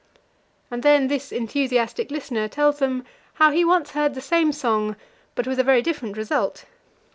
And 0.71 0.81
then 0.81 1.09
this 1.09 1.31
enthusiastic 1.31 2.09
listener 2.09 2.47
tells 2.47 2.79
them 2.79 3.05
how 3.35 3.51
he 3.51 3.63
once 3.63 3.91
heard 3.91 4.15
the 4.15 4.19
same 4.19 4.51
song, 4.51 4.95
but 5.35 5.45
with 5.45 5.59
a 5.59 5.63
very 5.63 5.83
different 5.83 6.17
result. 6.17 6.65